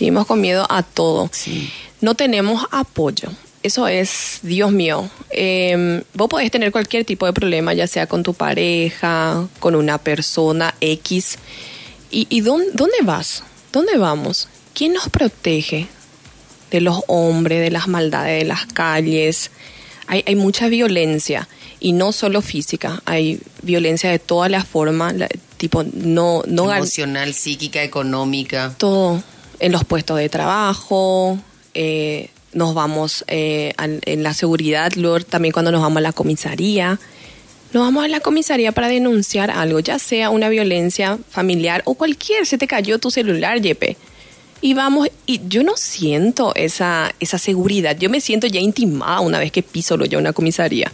Vivimos 0.00 0.26
con 0.26 0.40
miedo 0.40 0.66
a 0.70 0.82
todo. 0.82 1.28
Sí. 1.32 1.70
No 2.00 2.14
tenemos 2.14 2.64
apoyo. 2.70 3.28
Eso 3.62 3.88
es, 3.88 4.40
Dios 4.42 4.72
mío. 4.72 5.08
Eh, 5.30 6.02
vos 6.12 6.28
podés 6.28 6.50
tener 6.50 6.70
cualquier 6.70 7.04
tipo 7.04 7.24
de 7.26 7.32
problema, 7.32 7.72
ya 7.72 7.86
sea 7.86 8.06
con 8.06 8.22
tu 8.22 8.34
pareja, 8.34 9.48
con 9.58 9.74
una 9.74 9.98
persona 9.98 10.74
X. 10.80 11.38
¿Y, 12.10 12.26
y 12.30 12.40
dónde, 12.42 12.66
dónde 12.74 12.96
vas? 13.02 13.42
¿Dónde 13.72 13.96
vamos? 13.96 14.48
¿Quién 14.74 14.92
nos 14.92 15.08
protege 15.08 15.88
de 16.76 16.80
los 16.82 17.00
hombres, 17.08 17.60
de 17.60 17.70
las 17.70 17.88
maldades 17.88 18.40
de 18.42 18.48
las 18.48 18.66
calles? 18.66 19.50
Hay, 20.06 20.22
hay 20.26 20.36
mucha 20.36 20.68
violencia 20.68 21.48
y 21.80 21.92
no 21.92 22.12
solo 22.12 22.42
física, 22.42 23.02
hay 23.06 23.40
violencia 23.62 24.10
de 24.10 24.18
todas 24.18 24.50
las 24.50 24.66
formas, 24.66 25.14
la- 25.14 25.28
tipo 25.56 25.82
no, 25.94 26.42
no 26.46 26.72
Emocional, 26.74 27.32
psíquica, 27.34 27.82
económica. 27.82 28.74
todo 28.76 29.22
en 29.60 29.72
los 29.72 29.84
puestos 29.84 30.18
de 30.18 30.28
trabajo, 30.28 31.38
eh, 31.74 32.28
nos 32.52 32.74
vamos 32.74 33.24
eh, 33.28 33.72
al- 33.76 34.00
en 34.04 34.22
la 34.22 34.34
seguridad, 34.34 34.92
luego 34.96 35.20
también 35.20 35.52
cuando 35.52 35.72
nos 35.72 35.80
vamos 35.80 35.98
a 35.98 36.02
la 36.02 36.12
comisaría. 36.12 36.98
Nos 37.72 37.82
vamos 37.82 38.04
a 38.04 38.08
la 38.08 38.20
comisaría 38.20 38.70
para 38.72 38.86
denunciar 38.88 39.50
algo, 39.50 39.80
ya 39.80 39.98
sea 39.98 40.30
una 40.30 40.48
violencia 40.48 41.18
familiar 41.30 41.82
o 41.86 41.94
cualquier, 41.94 42.46
se 42.46 42.56
te 42.58 42.66
cayó 42.68 42.98
tu 43.00 43.10
celular, 43.10 43.60
Yepe. 43.60 43.96
Y 44.64 44.72
vamos, 44.72 45.10
y 45.26 45.42
yo 45.46 45.62
no 45.62 45.76
siento 45.76 46.54
esa, 46.54 47.14
esa 47.20 47.36
seguridad, 47.36 47.98
yo 47.98 48.08
me 48.08 48.22
siento 48.22 48.46
ya 48.46 48.60
intimada 48.60 49.20
una 49.20 49.38
vez 49.38 49.52
que 49.52 49.62
piso 49.62 49.98
lo 49.98 50.06
yo 50.06 50.18
una 50.18 50.32
comisaría. 50.32 50.90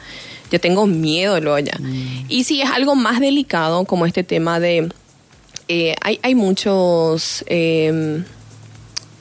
Yo 0.50 0.58
tengo 0.58 0.88
miedo 0.88 1.40
lo 1.40 1.54
allá. 1.54 1.78
Y 2.28 2.42
si 2.42 2.60
es 2.60 2.68
algo 2.68 2.96
más 2.96 3.20
delicado, 3.20 3.84
como 3.84 4.06
este 4.06 4.24
tema 4.24 4.58
de 4.58 4.88
eh, 5.68 5.94
hay, 6.00 6.18
hay 6.20 6.34
muchos 6.34 7.44
eh, 7.46 8.24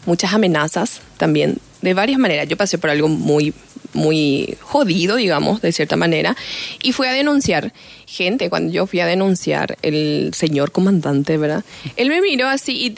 muchas 0.08 0.34
amenazas 0.34 1.02
también 1.18 1.60
de 1.84 1.94
varias 1.94 2.18
maneras. 2.18 2.48
Yo 2.48 2.58
pasé 2.58 2.80
por 2.80 2.90
algo 2.90 3.08
muy 3.08 3.54
muy 3.94 4.58
jodido, 4.62 5.16
digamos, 5.18 5.62
de 5.62 5.72
cierta 5.72 5.96
manera, 5.96 6.36
y 6.82 6.94
fui 6.94 7.06
a 7.06 7.12
denunciar. 7.12 7.72
Gente, 8.08 8.50
cuando 8.50 8.74
yo 8.74 8.88
fui 8.88 9.00
a 9.00 9.06
denunciar, 9.06 9.78
el 9.84 10.32
señor 10.34 10.72
comandante, 10.72 11.38
¿verdad? 11.38 11.64
Él 11.96 12.10
me 12.10 12.20
miró 12.22 12.48
así 12.48 12.86
y 12.88 12.96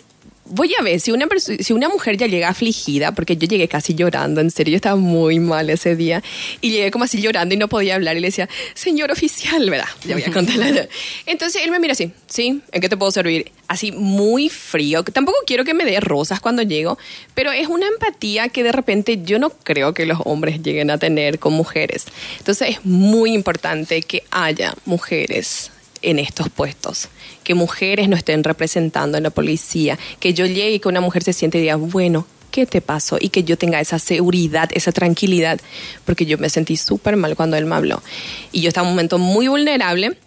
voy 0.52 0.74
a 0.78 0.84
ver, 0.84 1.00
si 1.00 1.12
una, 1.12 1.28
si 1.38 1.74
una 1.74 1.90
mujer 1.90 2.18
ya 2.18 2.28
llega 2.28 2.50
afligida, 2.50 3.14
porque 3.14 3.38
yo 3.38 3.48
llegué 3.48 3.68
casi 3.68 3.96
llorando, 3.96 4.42
en 4.42 4.52
serio, 4.52 4.74
yo 4.74 4.76
estaba 4.76 4.96
muy 4.96 5.40
mal 5.40 5.70
ese 5.70 5.96
día, 5.96 6.22
y 6.60 6.72
llegué 6.72 6.92
como 6.92 7.06
así 7.06 7.22
llorando 7.22 7.56
y 7.56 7.58
no 7.58 7.68
podía 7.68 7.96
hablar, 7.96 8.18
y 8.18 8.20
le 8.20 8.28
decía, 8.28 8.50
señor 8.74 9.12
oficial, 9.12 9.70
¿verdad? 9.70 9.88
Ya 10.06 10.16
voy 10.16 10.24
a 10.24 10.32
contarle. 10.34 10.90
Entonces 11.26 11.64
él 11.64 11.72
me 11.72 11.80
mira 11.80 11.94
así, 11.94 12.12
¿sí? 12.28 12.62
¿En 12.72 12.82
qué 12.82 12.90
te 12.90 12.98
puedo 12.98 13.12
servir? 13.12 13.52
Así 13.68 13.92
muy 13.92 14.50
frío, 14.50 15.04
tampoco 15.04 15.38
quiero 15.46 15.64
que 15.64 15.74
me 15.74 15.86
dé 15.86 16.00
rosas 16.00 16.40
cuando 16.40 16.62
llego, 16.62 16.98
pero 17.34 17.52
es 17.52 17.68
una 17.68 17.88
empatía 17.88 18.50
que 18.50 18.64
de 18.64 18.72
repente 18.72 19.22
yo 19.24 19.40
no 19.40 19.50
creo 19.50 19.94
que 19.94 20.06
los 20.06 20.20
hombres 20.26 20.62
lleguen 20.62 20.92
a 20.92 20.98
tener 20.98 21.40
con 21.40 21.54
mujeres. 21.54 22.06
Entonces 22.40 22.70
es 22.70 22.86
muy 22.86 23.34
importante 23.34 24.02
que 24.02 24.24
haya 24.32 24.74
mujeres 24.86 25.72
en 26.02 26.20
estos 26.20 26.50
puestos, 26.50 27.10
que 27.44 27.54
mujeres 27.54 28.10
no 28.10 28.16
estén 28.16 28.44
representando 28.44 29.18
en 29.18 29.24
la 29.24 29.30
policía, 29.30 29.98
que 30.20 30.34
yo 30.34 30.46
llegue 30.46 30.72
y 30.74 30.80
que 30.80 30.88
una 30.88 31.02
mujer 31.02 31.24
se 31.24 31.34
siente 31.34 31.58
y 31.58 31.62
diga, 31.62 31.76
bueno, 31.76 32.26
¿qué 32.52 32.66
te 32.66 32.82
pasó? 32.82 33.18
Y 33.20 33.30
que 33.30 33.44
yo 33.44 33.58
tenga 33.58 33.80
esa 33.80 34.00
seguridad, 34.00 34.70
esa 34.74 34.92
tranquilidad, 34.92 35.60
porque 36.06 36.26
yo 36.26 36.38
me 36.38 36.50
sentí 36.50 36.78
súper 36.78 37.16
mal 37.16 37.36
cuando 37.36 37.58
él 37.58 37.66
me 37.66 37.76
habló. 37.76 38.02
Y 38.52 38.62
yo 38.62 38.68
estaba 38.68 38.88
en 38.88 38.90
un 38.90 38.96
momento 38.96 39.18
muy 39.18 39.48
vulnerable 39.48 40.18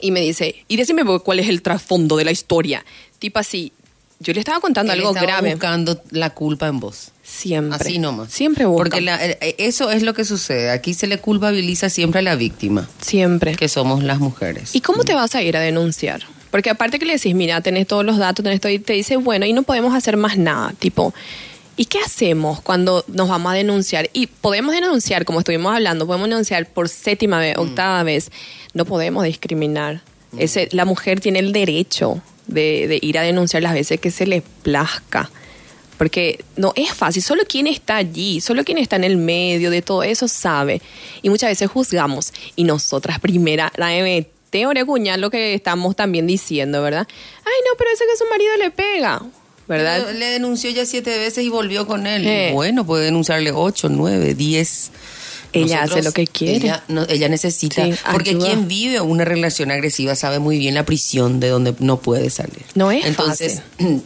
y 0.00 0.10
me 0.10 0.20
dice, 0.20 0.64
y 0.68 0.76
decime 0.76 1.04
cuál 1.22 1.40
es 1.40 1.48
el 1.48 1.62
trasfondo 1.62 2.16
de 2.16 2.24
la 2.24 2.30
historia. 2.30 2.84
Tipo 3.18 3.38
así, 3.38 3.72
yo 4.18 4.32
le 4.32 4.40
estaba 4.40 4.60
contando 4.60 4.92
Él 4.92 5.00
algo 5.00 5.10
estaba 5.10 5.26
grave. 5.26 5.50
buscando 5.52 6.02
la 6.10 6.30
culpa 6.30 6.66
en 6.68 6.80
vos. 6.80 7.12
Siempre. 7.26 7.78
Así 7.90 7.98
nomás. 7.98 8.32
Siempre. 8.32 8.64
Porque 8.66 9.00
la- 9.00 9.22
eh, 9.24 9.56
eso 9.58 9.90
es 9.90 10.02
lo 10.02 10.14
que 10.14 10.24
sucede. 10.24 10.70
Aquí 10.70 10.94
se 10.94 11.06
le 11.06 11.18
culpabiliza 11.18 11.90
siempre 11.90 12.20
a 12.20 12.22
la 12.22 12.36
víctima, 12.36 12.88
Siempre. 13.00 13.56
que 13.56 13.68
somos 13.68 14.02
las 14.04 14.18
mujeres. 14.20 14.74
¿Y 14.74 14.80
cómo 14.80 15.02
te 15.04 15.14
vas 15.14 15.34
a 15.34 15.42
ir 15.42 15.56
a 15.56 15.60
denunciar? 15.60 16.22
Porque 16.50 16.70
aparte 16.70 16.98
que 16.98 17.04
le 17.04 17.14
decís, 17.14 17.34
mira, 17.34 17.60
tenés 17.60 17.86
todos 17.86 18.04
los 18.04 18.16
datos, 18.16 18.42
tenés 18.44 18.60
todo, 18.60 18.72
y 18.72 18.78
te 18.78 18.92
dice, 18.92 19.16
bueno, 19.16 19.44
y 19.44 19.52
no 19.52 19.64
podemos 19.64 19.94
hacer 19.94 20.16
más 20.16 20.38
nada. 20.38 20.72
Tipo, 20.78 21.12
¿y 21.76 21.86
qué 21.86 21.98
hacemos 21.98 22.60
cuando 22.60 23.04
nos 23.08 23.28
vamos 23.28 23.52
a 23.52 23.56
denunciar? 23.56 24.08
Y 24.12 24.28
podemos 24.28 24.72
denunciar, 24.74 25.24
como 25.24 25.40
estuvimos 25.40 25.74
hablando, 25.74 26.06
podemos 26.06 26.28
denunciar 26.28 26.66
por 26.66 26.88
séptima 26.88 27.40
vez, 27.40 27.58
octava 27.58 28.02
vez. 28.04 28.30
No 28.72 28.84
podemos 28.84 29.24
discriminar. 29.24 30.00
Ese, 30.38 30.68
la 30.72 30.84
mujer 30.84 31.20
tiene 31.20 31.40
el 31.40 31.52
derecho 31.52 32.22
de, 32.46 32.86
de 32.88 32.98
ir 33.02 33.18
a 33.18 33.22
denunciar 33.22 33.62
las 33.62 33.74
veces 33.74 34.00
que 34.00 34.10
se 34.10 34.26
le 34.26 34.42
plazca. 34.62 35.28
Porque 35.98 36.44
no 36.56 36.72
es 36.76 36.92
fácil, 36.92 37.22
solo 37.22 37.44
quien 37.48 37.66
está 37.66 37.96
allí, 37.96 38.40
solo 38.40 38.64
quien 38.64 38.78
está 38.78 38.96
en 38.96 39.04
el 39.04 39.16
medio 39.16 39.70
de 39.70 39.80
todo 39.82 40.02
eso 40.02 40.28
sabe. 40.28 40.82
Y 41.22 41.30
muchas 41.30 41.50
veces 41.50 41.70
juzgamos. 41.70 42.32
Y 42.54 42.64
nosotras, 42.64 43.18
primera, 43.20 43.72
la 43.76 43.90
MT 43.92 44.66
Oreguña, 44.66 45.16
lo 45.16 45.30
que 45.30 45.54
estamos 45.54 45.96
también 45.96 46.26
diciendo, 46.26 46.82
¿verdad? 46.82 47.06
Ay, 47.10 47.52
no, 47.68 47.76
pero 47.78 47.90
ese 47.92 48.04
que 48.04 48.16
su 48.16 48.28
marido 48.30 48.56
le 48.58 48.70
pega, 48.70 49.22
¿verdad? 49.68 50.12
Le 50.14 50.26
denunció 50.26 50.70
ya 50.70 50.84
siete 50.86 51.16
veces 51.18 51.44
y 51.44 51.48
volvió 51.48 51.86
con 51.86 52.06
él. 52.06 52.26
Eh. 52.26 52.50
Bueno, 52.52 52.84
puede 52.86 53.06
denunciarle 53.06 53.52
ocho, 53.52 53.88
nueve, 53.88 54.34
diez. 54.34 54.90
Ella 55.52 55.84
hace 55.84 56.02
lo 56.02 56.12
que 56.12 56.26
quiere. 56.26 56.56
Ella, 56.56 56.84
no- 56.88 57.06
ella 57.08 57.28
necesita. 57.30 57.84
Sí, 57.86 57.94
porque 58.12 58.30
ayuda. 58.30 58.46
quien 58.46 58.68
vive 58.68 59.00
una 59.00 59.24
relación 59.24 59.70
agresiva 59.70 60.14
sabe 60.14 60.38
muy 60.38 60.58
bien 60.58 60.74
la 60.74 60.84
prisión 60.84 61.40
de 61.40 61.48
donde 61.48 61.74
no 61.78 61.98
puede 62.00 62.28
salir. 62.28 62.62
No 62.74 62.90
es 62.90 63.06
Entonces, 63.06 63.62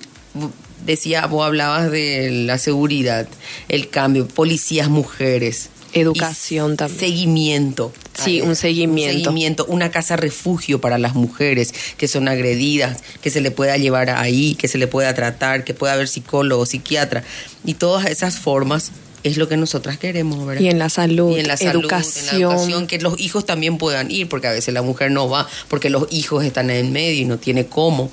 decía, 0.85 1.27
vos 1.27 1.47
hablabas 1.47 1.91
de 1.91 2.31
la 2.31 2.59
seguridad, 2.59 3.29
el 3.69 3.89
cambio, 3.89 4.27
policías 4.29 4.89
mujeres. 4.89 5.71
Educación 5.93 6.77
también. 6.77 7.01
Seguimiento. 7.01 7.93
Sí, 8.15 8.41
un 8.43 8.55
seguimiento. 8.55 9.17
Un 9.19 9.25
seguimiento, 9.25 9.65
una 9.67 9.91
casa 9.91 10.17
refugio 10.17 10.81
para 10.81 10.99
las 10.99 11.15
mujeres 11.15 11.75
que 11.97 12.07
son 12.07 12.29
agredidas, 12.29 13.03
que 13.23 13.31
se 13.31 13.41
le 13.41 13.51
pueda 13.51 13.77
llevar 13.77 14.11
ahí, 14.11 14.55
que 14.55 14.69
se 14.69 14.79
le 14.79 14.87
pueda 14.87 15.15
tratar, 15.15 15.65
que 15.65 15.75
pueda 15.75 15.95
haber 15.95 16.07
psicólogo, 16.09 16.67
psiquiatra. 16.67 17.25
Y 17.65 17.75
todas 17.75 18.07
esas 18.07 18.39
formas 18.39 18.93
es 19.23 19.37
lo 19.37 19.49
que 19.49 19.57
nosotras 19.57 19.99
queremos, 19.99 20.47
¿verdad? 20.47 20.63
Y 20.63 20.69
en 20.69 20.79
la 20.79 20.89
salud, 20.89 21.37
Y 21.37 21.41
en 21.41 21.49
la 21.49 21.57
salud, 21.57 21.81
educación. 21.83 22.25
en 22.25 22.41
la 22.41 22.55
educación, 22.55 22.87
que 22.87 22.99
los 22.99 23.19
hijos 23.21 23.45
también 23.45 23.77
puedan 23.79 24.11
ir, 24.11 24.29
porque 24.29 24.47
a 24.47 24.53
veces 24.53 24.73
la 24.73 24.83
mujer 24.83 25.11
no 25.11 25.29
va, 25.29 25.49
porque 25.69 25.91
los 25.91 26.07
hijos 26.11 26.45
están 26.45 26.71
en 26.71 26.93
medio 26.93 27.23
y 27.23 27.25
no 27.25 27.39
tiene 27.39 27.67
cómo. 27.67 28.11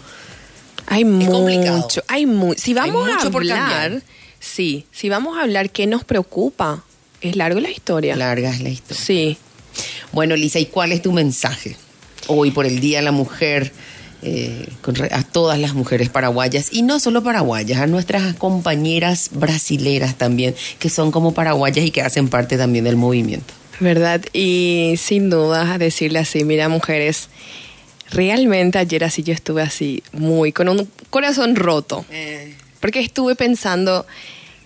Hay 0.87 1.03
mucho, 1.03 2.01
hay 2.07 2.25
si 2.57 2.73
vamos 2.73 3.07
mucho 3.07 3.27
a 3.27 3.37
hablar, 3.37 4.01
sí, 4.39 4.85
si 4.91 5.09
vamos 5.09 5.37
a 5.37 5.43
hablar 5.43 5.69
qué 5.69 5.85
nos 5.85 6.05
preocupa, 6.05 6.83
es 7.21 7.35
largo 7.35 7.59
la 7.59 7.69
historia. 7.69 8.15
Larga 8.15 8.49
es 8.49 8.61
la 8.61 8.69
historia. 8.69 9.03
Sí. 9.03 9.37
Bueno, 10.11 10.35
Lisa, 10.35 10.59
¿y 10.59 10.65
cuál 10.65 10.91
es 10.93 11.01
tu 11.01 11.11
mensaje 11.11 11.75
hoy 12.27 12.51
por 12.51 12.65
el 12.65 12.79
Día 12.79 12.99
de 12.99 13.03
la 13.03 13.11
Mujer 13.11 13.71
eh, 14.21 14.67
a 15.11 15.23
todas 15.23 15.59
las 15.59 15.73
mujeres 15.73 16.09
paraguayas? 16.09 16.69
Y 16.71 16.83
no 16.83 16.99
solo 16.99 17.21
paraguayas, 17.21 17.81
a 17.81 17.87
nuestras 17.87 18.35
compañeras 18.35 19.29
brasileras 19.33 20.17
también, 20.17 20.55
que 20.79 20.89
son 20.89 21.11
como 21.11 21.33
paraguayas 21.33 21.85
y 21.85 21.91
que 21.91 22.01
hacen 22.01 22.29
parte 22.29 22.57
también 22.57 22.85
del 22.85 22.95
movimiento. 22.95 23.53
¿Verdad? 23.79 24.21
Y 24.33 24.95
sin 24.97 25.29
duda 25.29 25.77
decirle 25.77 26.19
así, 26.19 26.43
mira 26.43 26.69
mujeres, 26.69 27.29
realmente 28.11 28.77
ayer 28.77 29.03
así 29.03 29.23
yo 29.23 29.33
estuve 29.33 29.61
así 29.61 30.03
muy 30.13 30.51
con 30.51 30.69
un 30.69 30.87
corazón 31.09 31.55
roto, 31.55 32.05
porque 32.79 32.99
estuve 32.99 33.35
pensando 33.35 34.05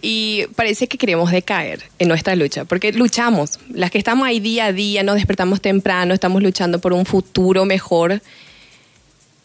y 0.02 0.46
parece 0.56 0.88
que 0.88 0.98
queremos 0.98 1.32
decaer 1.32 1.84
en 2.00 2.08
nuestra 2.08 2.36
lucha, 2.36 2.66
porque 2.66 2.92
luchamos, 2.92 3.60
las 3.72 3.92
que 3.92 3.98
estamos 4.00 4.28
ahí 4.28 4.40
día 4.40 4.66
a 4.66 4.74
día, 4.74 5.04
nos 5.04 5.16
despertamos 5.16 5.62
temprano, 5.62 6.14
estamos 6.14 6.42
luchando 6.42 6.80
por 6.82 6.92
un 6.94 7.06
futuro 7.06 7.66
mejor, 7.66 8.22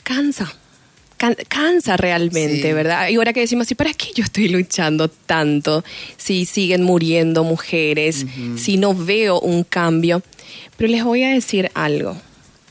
cansa. 0.02 0.52
can- 1.18 1.36
Cansa 1.48 1.96
realmente, 1.96 2.62
Sí. 2.68 2.72
¿verdad? 2.72 3.08
Y 3.08 3.16
ahora 3.16 3.32
que 3.32 3.40
decimos, 3.40 3.70
¿y 3.70 3.74
para 3.74 3.92
qué 3.94 4.08
yo 4.14 4.22
estoy 4.24 4.48
luchando 4.48 5.08
tanto? 5.08 5.82
Si 6.18 6.44
siguen 6.44 6.82
muriendo 6.82 7.42
mujeres, 7.44 8.26
si 8.56 8.76
no 8.76 8.94
veo 8.94 9.40
un 9.40 9.64
cambio. 9.64 10.22
Pero 10.76 10.90
les 10.90 11.04
voy 11.04 11.22
a 11.24 11.30
decir 11.30 11.70
algo. 11.74 12.16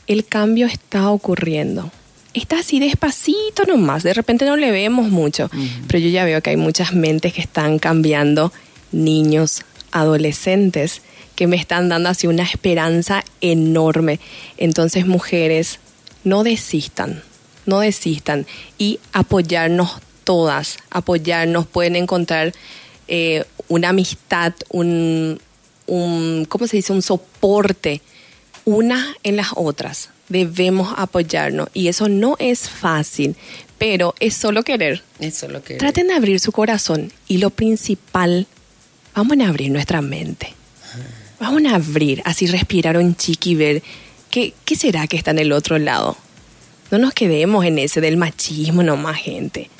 El 0.06 0.24
cambio 0.24 0.66
está 0.66 1.10
ocurriendo. 1.10 1.90
Está 2.32 2.58
así 2.58 2.78
despacito 2.78 3.64
nomás. 3.66 4.02
De 4.02 4.14
repente 4.14 4.44
no 4.44 4.56
le 4.56 4.70
vemos 4.70 5.08
mucho. 5.08 5.50
Pero 5.86 5.98
yo 5.98 6.10
ya 6.10 6.24
veo 6.24 6.42
que 6.42 6.50
hay 6.50 6.56
muchas 6.56 6.92
mentes 6.92 7.32
que 7.32 7.40
están 7.40 7.78
cambiando. 7.78 8.52
Niños, 8.92 9.62
adolescentes, 9.90 11.02
que 11.34 11.46
me 11.46 11.56
están 11.56 11.88
dando 11.88 12.10
así 12.10 12.26
una 12.26 12.42
esperanza 12.42 13.24
enorme. 13.40 14.20
Entonces, 14.58 15.06
mujeres, 15.06 15.80
no 16.24 16.44
desistan. 16.44 17.22
No 17.64 17.80
desistan. 17.80 18.46
Y 18.78 19.00
apoyarnos 19.12 19.92
todas. 20.22 20.76
Apoyarnos. 20.90 21.66
Pueden 21.66 21.96
encontrar 21.96 22.52
eh, 23.08 23.44
una 23.68 23.88
amistad, 23.88 24.52
un, 24.68 25.40
un, 25.86 26.44
¿cómo 26.48 26.66
se 26.66 26.76
dice? 26.76 26.92
Un 26.92 27.02
soporte 27.02 28.02
una 28.66 29.16
en 29.22 29.36
las 29.36 29.48
otras. 29.54 30.10
Debemos 30.28 30.92
apoyarnos 30.98 31.68
y 31.72 31.88
eso 31.88 32.10
no 32.10 32.36
es 32.38 32.68
fácil, 32.68 33.36
pero 33.78 34.14
es 34.20 34.34
solo 34.34 34.62
querer. 34.62 35.02
Es 35.20 35.42
lo 35.44 35.62
que... 35.62 35.76
Traten 35.76 36.08
de 36.08 36.14
abrir 36.14 36.40
su 36.40 36.52
corazón 36.52 37.12
y 37.28 37.38
lo 37.38 37.50
principal, 37.50 38.46
vamos 39.14 39.38
a 39.40 39.48
abrir 39.48 39.70
nuestra 39.70 40.02
mente. 40.02 40.52
Vamos 41.38 41.62
a 41.70 41.76
abrir, 41.76 42.22
así 42.24 42.46
respirar 42.46 42.96
un 42.96 43.14
chiqui 43.14 43.52
y 43.52 43.54
ver 43.54 43.82
qué, 44.30 44.52
qué 44.64 44.74
será 44.74 45.06
que 45.06 45.16
está 45.16 45.30
en 45.30 45.38
el 45.38 45.52
otro 45.52 45.78
lado. 45.78 46.16
No 46.90 46.98
nos 46.98 47.14
quedemos 47.14 47.64
en 47.64 47.78
ese 47.78 48.00
del 48.00 48.16
machismo 48.16 48.82
nomás, 48.82 49.16
gente. 49.16 49.70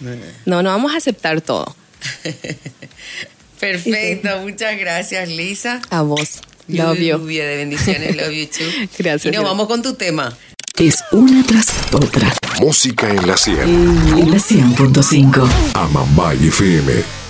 No, 0.44 0.62
no 0.62 0.70
vamos 0.70 0.94
a 0.94 0.98
aceptar 0.98 1.40
todo. 1.40 1.74
Perfecto, 3.60 4.28
muchas 4.42 4.78
gracias, 4.78 5.28
Lisa. 5.28 5.80
A 5.90 6.02
vos. 6.02 6.40
Love 6.68 6.98
you. 6.98 7.18
Lluvia 7.18 7.46
de 7.46 7.56
bendiciones, 7.56 8.16
love 8.16 8.32
you 8.32 8.46
too. 8.46 8.88
Gracias, 8.98 9.32
Y 9.32 9.36
nos 9.36 9.44
vamos 9.44 9.66
con 9.68 9.82
tu 9.82 9.94
tema. 9.94 10.36
Es 10.78 11.02
una 11.12 11.42
tras 11.46 11.68
otra. 11.92 12.34
Música 12.60 13.08
en 13.08 13.26
la 13.26 13.36
100. 13.36 13.60
En 13.60 14.30
la 14.30 14.36
100.5. 14.36 15.48
Amambay 15.74 16.48
FM 16.48 17.25